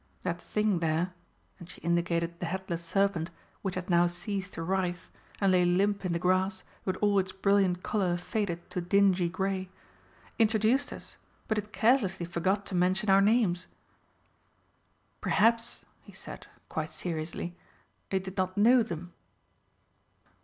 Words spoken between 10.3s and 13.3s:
"introduced us, but it carelessly forgot to mention our